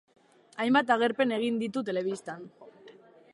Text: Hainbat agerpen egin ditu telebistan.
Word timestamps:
Hainbat 0.63 0.93
agerpen 0.95 1.35
egin 1.37 1.61
ditu 1.65 1.85
telebistan. 1.91 2.49